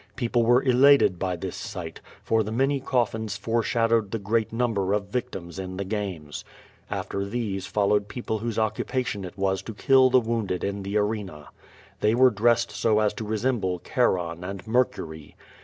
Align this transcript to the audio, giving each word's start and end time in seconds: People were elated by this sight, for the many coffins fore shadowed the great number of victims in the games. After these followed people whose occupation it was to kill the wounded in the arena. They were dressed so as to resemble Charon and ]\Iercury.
People 0.15 0.41
were 0.41 0.63
elated 0.63 1.19
by 1.19 1.35
this 1.35 1.55
sight, 1.55 2.01
for 2.23 2.41
the 2.41 2.51
many 2.51 2.79
coffins 2.79 3.37
fore 3.37 3.61
shadowed 3.61 4.09
the 4.09 4.17
great 4.17 4.51
number 4.51 4.93
of 4.93 5.09
victims 5.09 5.59
in 5.59 5.77
the 5.77 5.83
games. 5.85 6.43
After 6.89 7.23
these 7.23 7.67
followed 7.67 8.07
people 8.07 8.39
whose 8.39 8.57
occupation 8.57 9.23
it 9.23 9.37
was 9.37 9.61
to 9.61 9.75
kill 9.75 10.09
the 10.09 10.19
wounded 10.19 10.63
in 10.63 10.81
the 10.81 10.97
arena. 10.97 11.49
They 11.99 12.15
were 12.15 12.31
dressed 12.31 12.71
so 12.71 12.97
as 12.99 13.13
to 13.13 13.23
resemble 13.23 13.77
Charon 13.77 14.43
and 14.43 14.63
]\Iercury. 14.65 15.35